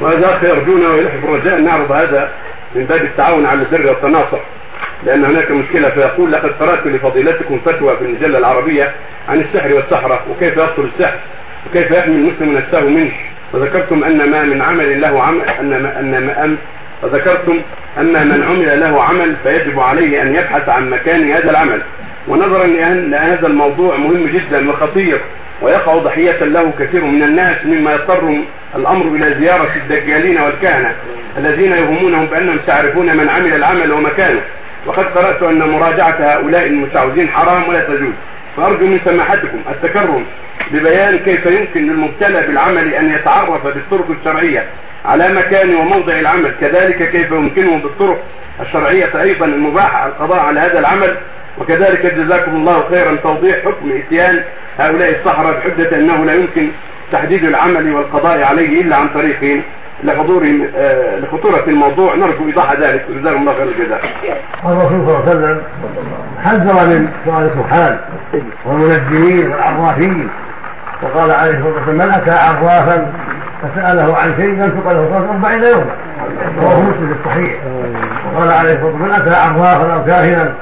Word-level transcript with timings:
وهذا 0.00 0.40
يرجون 0.42 0.86
ويلحق 0.86 1.24
الرجاء 1.24 1.60
نعرض 1.60 1.92
هذا 1.92 2.30
من 2.74 2.84
باب 2.84 3.02
التعاون 3.02 3.46
على 3.46 3.60
البر 3.60 3.86
والتناصح 3.86 4.40
لأن 5.06 5.24
هناك 5.24 5.50
مشكلة 5.50 5.90
فيقول 5.90 6.32
لقد 6.32 6.50
قرأت 6.60 6.86
لفضيلتكم 6.86 7.60
فتوى 7.64 7.96
في 7.96 8.04
المجله 8.04 8.38
العربية 8.38 8.90
عن 9.28 9.40
السحر 9.40 9.74
والسحرة 9.74 10.20
وكيف 10.30 10.56
يبطل 10.56 10.88
السحر؟ 10.94 11.18
وكيف 11.66 11.90
يحمي 11.90 12.14
المسلم 12.14 12.56
نفسه 12.56 12.80
منه؟ 12.80 13.12
وذكرتم 13.52 14.04
أن 14.04 14.30
ما 14.30 14.42
من 14.42 14.62
عمل 14.62 15.00
له 15.00 15.22
عمل 15.22 15.40
أن 15.60 15.82
ما 15.82 16.00
أن 16.00 16.26
ما 16.26 16.44
أم 16.44 16.56
وذكرتم 17.02 17.60
أن 17.98 18.28
من 18.28 18.42
عمل 18.42 18.80
له 18.80 19.02
عمل 19.02 19.36
فيجب 19.42 19.80
عليه 19.80 20.22
أن 20.22 20.34
يبحث 20.34 20.68
عن 20.68 20.90
مكان 20.90 21.30
هذا 21.30 21.50
العمل. 21.50 21.82
ونظرا 22.28 22.66
لأن 22.66 23.14
هذا 23.14 23.46
الموضوع 23.46 23.96
مهم 23.96 24.26
جدا 24.26 24.70
وخطير. 24.70 25.20
ويقع 25.62 25.96
ضحية 25.96 26.44
له 26.44 26.72
كثير 26.78 27.04
من 27.04 27.22
الناس 27.22 27.56
مما 27.64 27.92
يضطر 27.92 28.38
الأمر 28.76 29.06
إلى 29.06 29.34
زيارة 29.34 29.70
الدجالين 29.76 30.40
والكهنة 30.40 30.94
الذين 31.38 31.72
يهمونهم 31.72 32.26
بأنهم 32.26 32.58
سيعرفون 32.66 33.16
من 33.16 33.28
عمل 33.28 33.54
العمل 33.54 33.92
ومكانه. 33.92 34.40
وقد 34.86 35.04
قرأت 35.04 35.42
أن 35.42 35.58
مراجعة 35.58 36.16
هؤلاء 36.20 36.66
المستعوذين 36.66 37.28
حرام 37.28 37.68
ولا 37.68 37.80
تجوز. 37.80 38.14
فأرجو 38.56 38.86
من 38.86 39.00
سماحتكم 39.04 39.58
التكرم 39.70 40.24
ببيان 40.70 41.18
كيف 41.18 41.46
يمكن 41.46 41.86
للمبتلى 41.86 42.40
بالعمل 42.46 42.94
أن 42.94 43.14
يتعرف 43.14 43.66
بالطرق 43.66 44.10
الشرعية 44.10 44.64
على 45.04 45.28
مكان 45.28 45.74
وموضع 45.74 46.12
العمل. 46.12 46.52
كذلك 46.60 47.10
كيف 47.10 47.30
يمكنه 47.30 47.78
بالطرق 47.78 48.22
الشرعية 48.60 49.22
أيضا 49.22 49.46
المباحة 49.46 50.06
القضاء 50.06 50.38
على 50.38 50.60
هذا 50.60 50.78
العمل. 50.78 51.16
وكذلك 51.58 52.14
جزاكم 52.14 52.56
الله 52.56 52.84
خيرا 52.90 53.16
توضيح 53.22 53.56
حكم 53.64 53.92
إتيان 53.92 54.42
هؤلاء 54.78 55.10
السحرة 55.10 55.52
بحجة 55.52 55.96
أنه 55.96 56.24
لا 56.24 56.34
يمكن 56.34 56.68
تحديد 57.12 57.44
العمل 57.44 57.94
والقضاء 57.94 58.42
عليه 58.42 58.82
إلا 58.82 58.96
عن 58.96 59.08
طريق 59.08 59.62
لحضورهم 60.04 60.66
آه 60.76 61.18
لخطورة 61.18 61.64
الموضوع. 61.66 62.14
نرجو 62.14 62.46
إيضاح 62.46 62.72
ذلك. 62.72 63.04
وجزاكم 63.10 63.40
الله 63.40 63.54
خير 63.54 63.68
الجزاء. 63.68 64.00
الرسول 64.64 64.88
صلى 64.88 65.00
الله 65.00 65.22
عليه 65.26 65.30
وسلم 65.30 65.62
حذر 66.44 66.86
من 66.86 67.08
سؤال 67.24 67.50
الكحال 67.56 67.98
والمنجمين 68.66 69.50
والعرافين. 69.50 70.28
وقال 71.02 71.30
عليه 71.30 71.50
الصلاة 71.50 71.74
والسلام 71.74 72.08
من 72.08 72.14
أتى 72.14 72.30
عرافا 72.30 73.12
فسأله 73.62 74.16
عن 74.16 74.34
شيء 74.36 74.46
لم 74.46 74.82
له 74.86 75.28
أربعين 75.30 75.62
يوما. 75.62 75.96
رواه 76.62 76.80
مسلم 76.80 77.16
الصحيح. 77.20 77.58
وقال 78.34 78.52
عليه 78.52 78.72
الصلاة 78.72 78.86
والسلام 78.86 79.08
من 79.08 79.14
أتى 79.14 79.30
عرافا 79.30 79.94
أو 79.94 80.04
كاهنا 80.04 80.54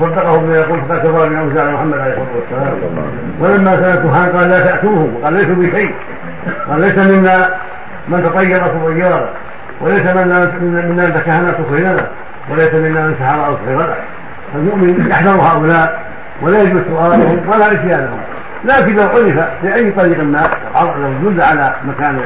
صدقه 0.00 0.36
بما 0.36 0.56
يقول 0.56 0.80
فقد 0.80 0.98
كفر 0.98 1.26
أنزل 1.26 1.58
على 1.58 1.72
محمد 1.72 1.98
عليه 1.98 2.12
الصلاة 2.12 2.72
والسلام. 2.72 3.04
ولما 3.40 3.76
سال 3.76 3.98
الكهان 3.98 4.36
قال 4.36 4.48
لا 4.50 4.60
تاتوهم 4.60 5.14
قال 5.24 5.32
ليسوا 5.34 5.54
بشيء. 5.54 5.94
قال 6.68 6.80
ليس 6.80 6.98
منا 6.98 7.50
من 8.08 8.22
تطير 8.22 8.66
تطيرا 8.66 9.28
وليس 9.80 10.06
منا 10.06 10.52
منا 10.60 11.06
من 11.06 11.14
تكهن 11.14 11.54
تكهننا 11.58 12.06
وليس 12.50 12.74
منا 12.74 13.06
من 13.06 13.14
سحر 13.20 13.46
أو 13.46 13.56
سحر 13.56 13.94
فالمؤمن 14.52 15.06
يحذر 15.10 15.30
هؤلاء 15.30 16.02
ولا 16.42 16.62
يجوز 16.62 16.82
سؤالهم 16.88 17.40
ولا 17.48 17.72
إتيانهم. 17.72 18.18
لكن 18.64 18.96
لو 18.96 19.02
عرف 19.02 19.38
في 19.62 19.74
اي 19.74 19.90
طريق 19.90 20.22
ما 20.22 20.50
دل 21.22 21.40
على 21.40 21.74
مكان 21.84 22.20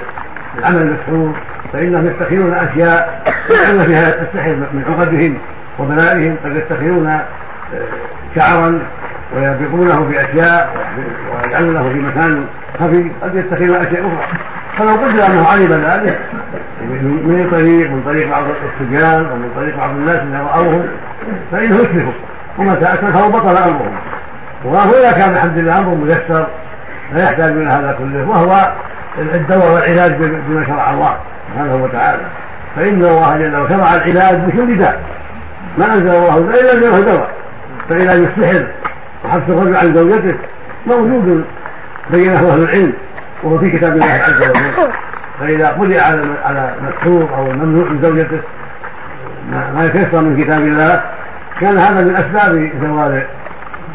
العمل 0.58 0.82
المسحور 0.82 1.34
فإنهم 1.72 2.06
يتخذون 2.06 2.54
أشياء 2.54 3.22
يدخلون 3.50 3.84
فيها 3.84 4.06
السحر 4.06 4.56
من 4.72 4.84
عقدهم 4.88 5.38
وبنائهم 5.78 6.36
قد 6.44 6.56
يتخذون 6.56 7.18
شعرا 8.34 8.78
ويربطونه 9.36 10.00
بأشياء 10.00 10.70
ويجعلونه 11.32 11.88
في 11.92 11.98
مكان 11.98 12.46
خفي 12.80 13.10
قد 13.22 13.34
يتخذون 13.34 13.76
أشياء 13.76 14.00
أخرى. 14.00 14.26
فلو 14.78 14.94
قدر 14.94 15.26
أنه 15.26 15.48
علم 15.48 15.72
ذلك 15.72 16.18
من 16.80 17.48
طريق 17.50 17.90
من 17.90 18.02
طريق 18.06 18.30
بعض 18.30 18.42
الصبيان 18.72 19.26
أو 19.30 19.36
من 19.36 19.50
طريق 19.56 19.76
بعض 19.76 19.90
الناس 19.90 20.16
إذا 20.16 20.46
راوهم 20.54 20.86
فإنه 21.52 21.76
يشركوا 21.76 22.12
ومتى 22.58 22.84
اشركوا 22.84 23.28
بطل 23.28 23.56
امرهم 23.56 23.96
واذا 24.64 25.12
كان 25.12 25.30
الحمد 25.30 25.58
لله 25.58 25.78
أمر 25.78 25.94
ميسر 25.94 26.46
لا 27.14 27.24
يحتاج 27.24 27.52
إلى 27.52 27.66
هذا 27.66 27.96
كله 27.98 28.28
وهو 28.28 28.72
الدواء 29.18 29.72
والعلاج 29.72 30.12
بما 30.48 30.66
شرع 30.66 30.90
الله 30.90 31.14
سبحانه 31.52 31.84
وتعالى. 31.84 32.22
فإن 32.76 33.04
الله 33.04 33.36
جل 33.36 33.56
وعلا 33.56 33.68
شرع 33.68 33.94
العلاج 33.94 34.38
بكل 34.38 34.78
داء. 34.78 35.00
ما 35.78 35.94
أنزل 35.94 36.08
الله 36.08 36.38
إلا 36.38 36.72
انزله 36.72 37.00
دواء. 37.00 37.28
فعلاج 37.90 38.16
السحر 38.16 38.66
وحبس 39.24 39.42
الرجل 39.48 39.76
عن 39.76 39.94
زوجته 39.94 40.34
موجود 40.86 41.44
بينه 42.10 42.52
أهل 42.52 42.62
العلم 42.62 42.92
وهو 43.42 43.58
في 43.58 43.70
كتاب 43.70 43.92
الله 43.92 44.06
عز 44.06 44.42
وجل. 44.42 44.90
فإذا 45.40 45.68
قضي 45.68 45.98
على 45.98 46.22
على 46.44 46.74
مسحور 46.88 47.28
أو 47.36 47.50
الممنوع 47.50 47.84
من 47.84 47.98
زوجته 48.02 48.40
ما 49.50 49.84
يتيسر 49.84 50.20
من 50.20 50.44
كتاب 50.44 50.60
الله 50.60 51.02
كان 51.60 51.78
هذا 51.78 52.00
من 52.00 52.16
أسباب 52.16 52.70
زوال 52.82 53.22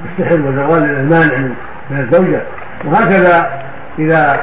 السحر 0.06 0.36
وزوال 0.36 0.84
المانع 0.84 1.38
من 1.90 2.00
الزوجة. 2.00 2.42
وهكذا 2.86 3.64
إذا 4.00 4.40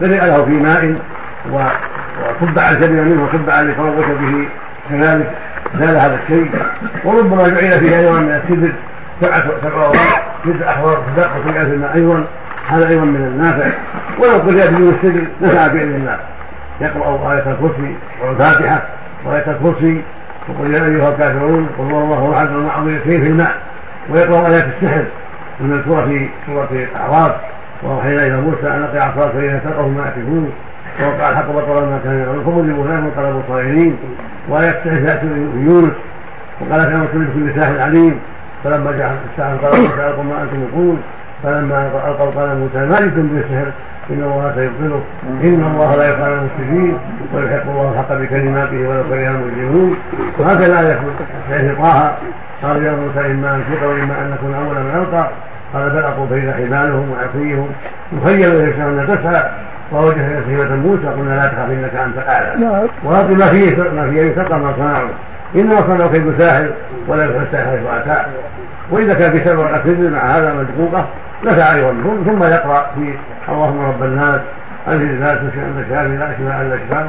قرئ 0.00 0.26
له 0.26 0.44
في 0.44 0.50
ماء 0.50 0.94
وصب 1.52 2.58
على 2.58 2.88
منه 2.88 3.24
وصب 3.24 3.50
على 3.50 3.70
يتروش 3.70 4.06
به 4.06 4.48
كذلك. 4.90 5.30
زال 5.78 5.96
هذا 5.96 6.18
الشيء 6.22 6.50
وربما 7.04 7.48
جعل 7.48 7.80
فيه 7.80 7.98
أيضا 7.98 8.12
من 8.12 8.40
السدر 8.44 8.72
سبعه 9.20 9.44
سبع 9.62 9.84
اوراق 9.84 10.22
تسع 10.44 10.74
صدق 10.82 11.30
وتجعل 11.36 11.66
في 11.66 11.72
الماء 11.74 11.94
أيضا. 11.94 12.24
هذا 12.68 12.88
أيضا 12.88 13.04
من 13.04 13.16
النافع. 13.16 13.66
ولو 14.18 14.38
قرئ 14.38 14.68
بدون 14.68 14.94
السدر 14.94 15.22
نفع 15.42 15.66
بإذن 15.66 15.94
الله. 15.94 16.18
يقرأ 16.80 17.32
آية 17.32 17.38
الكرسي 17.52 17.96
والفاتحة. 18.22 18.82
وايه 19.24 19.44
الكرسي 19.46 20.02
وقل 20.48 20.74
يا 20.74 20.84
أيها 20.84 21.08
الكافرون 21.08 21.68
قل 21.78 21.84
الله 21.84 22.36
أحد 22.36 22.46
المعظم 22.46 22.98
في 23.04 23.16
الماء. 23.16 23.54
ويقرأ 24.10 24.48
آيات 24.48 24.64
السحر 24.76 25.04
المذكوره 25.60 26.04
في 26.06 26.28
سورة 26.46 26.68
الأعراف. 26.70 27.32
وأوحينا 27.82 28.26
إلى 28.26 28.36
موسى 28.36 28.66
أن 28.66 28.82
اقع 28.82 29.04
عصاك 29.04 29.32
فاذا 29.32 29.60
تلقه 29.64 29.88
ما 29.88 30.12
يكفون 30.16 30.52
ووقع 31.02 31.30
الحق 31.30 31.50
بطل 31.50 31.74
ما 31.74 32.00
كان 32.04 32.18
يعملون 32.18 32.44
فغلبوا 32.44 32.84
هناك 32.84 33.02
وانقلبوا 33.16 33.42
صاغرين 33.48 33.96
وايات 34.48 34.76
السحر 34.76 35.06
تاتي 35.06 35.28
في 35.28 35.60
يونس. 35.66 35.92
وقال 36.60 36.84
كما 36.84 37.06
كل 37.12 37.26
كل 37.34 37.60
ساحر 37.60 37.78
عليم. 37.80 38.20
فلما 38.64 38.92
جاء 38.92 39.16
الساحر 39.32 39.56
قال 39.56 39.80
موسى 39.80 40.06
القوا 40.06 40.24
ما 40.24 40.42
أنتم 40.42 40.60
ملقون 40.60 41.02
فلما 41.42 41.90
القوا 42.08 42.30
قال 42.30 42.58
موسى 42.58 42.78
ما 42.78 42.94
جئتم 42.94 43.26
بالسحر 43.26 43.68
إن 44.10 44.22
الله 44.22 44.52
سيبطله. 44.54 45.00
إن 45.44 45.64
الله 45.70 45.96
لا 45.96 46.08
يفعل 46.10 46.32
المفسدين. 46.32 46.98
ويحق 47.34 47.70
الله 47.70 47.92
الحق 47.92 48.12
بكلماته 48.12 48.88
ولو 48.88 49.02
كره 49.08 49.28
المجرمون. 49.30 49.96
وهكذا 50.38 50.92
يكون 50.92 51.14
في 51.48 51.74
طه. 51.74 52.16
قال 52.62 52.82
يا 52.84 52.92
موسى 52.92 53.30
إما 53.30 53.54
أن 53.54 53.64
تلقى 53.70 53.86
وإما 53.86 54.14
أن 54.22 54.30
نكون 54.30 54.54
أول 54.54 54.76
من 54.84 54.94
ألقى. 54.94 55.30
قال 55.74 55.90
بل 55.90 55.98
القوا 55.98 56.26
فإذا 56.26 56.52
حبالهم 56.52 57.10
وعصيهم. 57.10 57.68
مخيل 58.12 58.50
إلى 58.50 58.82
أن 58.82 59.06
تسعى. 59.08 59.42
ووجه 59.92 60.40
سيمة 60.46 60.76
موسى 60.76 61.06
قلنا 61.06 61.34
لا 61.34 61.48
تخاف 61.48 61.70
إنك 61.70 61.94
أنت 61.94 62.18
الاعلى 62.18 62.88
وهذا 63.04 63.34
ما 63.34 63.48
فيه 63.48 63.76
ما 63.76 64.10
فيه 64.10 64.22
يتقى 64.22 64.58
ما 64.58 64.72
صنعوا 64.76 65.10
انما 65.54 65.82
صنعوا 65.86 66.10
كيد 66.10 66.34
ساحر 66.38 66.70
ولا 67.08 67.24
يفعل 67.24 67.42
الساحر 67.42 67.70
حيث 67.70 68.08
اتى 68.08 68.26
وإذا 68.90 69.14
كان 69.14 69.32
في 69.32 69.44
سبب 69.44 69.60
الاسد 69.60 70.12
مع 70.12 70.18
هذا 70.18 70.54
مدقوقه 70.54 71.06
نفع 71.44 71.74
أيضا. 71.74 71.94
ثم 72.26 72.42
يقرأ 72.42 72.86
في 72.94 73.14
اللهم 73.48 73.86
رب 73.86 74.02
الناس 74.02 74.40
أنزل 74.88 75.04
الناس 75.04 75.38
شافي 75.90 76.16
لا 76.16 76.32
شفاء 76.38 76.62
الا 76.62 76.76
شفاء 76.76 77.06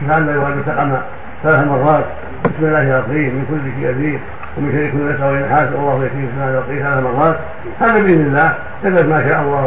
شفاء 0.00 0.20
لا 0.20 0.32
يغادر 0.32 0.62
سقما 0.66 1.02
ثلاث 1.42 1.66
مرات. 1.68 2.04
بسم 2.44 2.66
الله 2.66 2.98
الرحيم 2.98 3.34
من 3.34 3.46
كل 3.50 3.80
شيء 3.80 3.90
يزيد. 3.90 4.20
ومن 4.58 4.72
شر 4.72 4.90
كل 4.90 5.14
نسأل 5.14 5.30
وينحاس 5.32 5.68
الله 5.68 6.04
يكفيه 6.04 6.28
الله 6.34 6.50
الرحيم 6.50 6.78
ثلاث 6.82 7.04
مرات 7.04 7.36
هذا 7.80 7.92
بإذن 7.92 8.26
الله. 8.26 8.54
إلا 8.84 9.02
ما 9.02 9.28
شاء 9.28 9.42
الله 9.42 9.62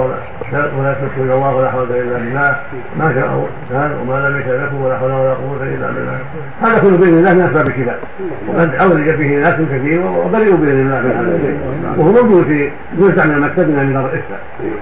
ولا 0.80 0.94
تشكر 0.94 1.22
إلى 1.24 1.34
الله 1.34 1.56
ولا 1.56 1.72
حول 1.72 1.92
إلا 1.92 2.18
بالله. 2.18 2.56
ما 3.00 3.14
شاء 3.14 3.26
الله 3.26 3.48
كان 3.70 3.92
وما 4.02 4.30
لم 4.30 4.40
يشاء 4.40 4.64
لكم 4.64 4.82
ولا 4.82 4.98
حول 4.98 5.12
ولا 5.12 5.34
قوة 5.34 5.64
إلا 5.64 5.88
بالله. 5.92 6.20
هذا 6.62 6.80
كله 6.80 6.98
بإذن 6.98 7.18
الله 7.18 7.34
من 7.34 7.42
أسباب 7.42 7.68
الكتاب. 7.70 8.00
وقد 8.48 8.76
عولج 8.76 9.10
به 9.10 9.28
ناس 9.28 9.56
كثير 9.74 10.02
وبرئوا 10.02 10.58
بإذن 10.58 10.80
الله 10.80 11.02
من 11.02 11.12
هذا 11.18 11.36
الشيء. 11.36 11.60
وهو 11.98 12.12
موجود 12.12 12.46
في 12.46 12.72
يوسع 12.98 13.26
من 13.26 13.40
مكتبنا 13.40 13.84
من 13.84 13.94
دار 13.94 14.06
الافتاء 14.06 14.40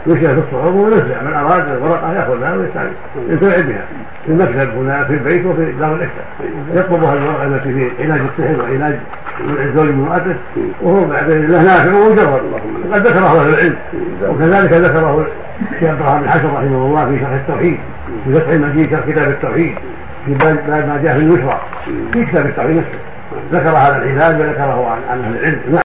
يوسع 0.08 0.34
في 0.34 0.40
الصحف 0.40 0.76
ويوزع 0.76 1.22
من 1.22 1.34
أراد 1.34 1.70
الورقه 1.70 2.14
ياخذها 2.14 2.56
ويستعمل. 2.56 2.92
ينتفع 3.30 3.62
بها. 3.62 3.86
في 4.26 4.32
المكتب 4.32 4.78
هنا 4.78 5.04
في 5.04 5.14
البيت 5.14 5.46
وفي 5.46 5.72
دار 5.72 5.96
الافتاء 5.96 6.26
يطلبها 6.74 7.14
الورقه 7.14 7.46
التي 7.46 7.74
في 7.74 8.04
علاج 8.04 8.22
السحر 8.22 8.62
وعلاج 8.62 8.96
الزوج 9.40 9.90
من 9.90 10.06
امراته 10.08 10.36
وهو 10.82 11.06
بعد 11.06 11.30
الله 11.30 11.62
نافع 11.62 11.94
ومجرد 11.94 12.42
وقد 12.90 13.08
ذكره 13.08 13.42
أهل 13.42 13.50
العلم. 13.50 13.76
وكذلك 14.30 14.74
ذكره 14.74 15.26
الشيخ 15.72 15.90
عبد 15.90 16.02
الرحمن 16.02 16.24
الحسن 16.24 16.48
رحمه 16.48 16.86
الله 16.86 17.06
في 17.06 17.20
شرح 17.20 17.32
التوحيد 17.32 17.78
في 18.26 18.40
فتح 18.40 18.50
المجيد 18.50 18.90
شرح 18.90 19.00
كتاب 19.08 19.30
التوحيد 19.30 19.76
في 20.26 20.34
باب 20.34 20.58
ما 20.68 21.00
جاء 21.04 21.14
في 21.14 21.20
النشرة 21.20 21.62
في 22.14 22.26
كتاب 22.26 22.46
التوحيد 22.46 22.78
نفسه. 22.78 23.00
ذكر 23.52 23.70
هذا 23.70 24.04
العلاج 24.04 24.42
وذكره 24.42 24.98
عن 25.12 25.20
أهل 25.20 25.38
العلم. 25.38 25.80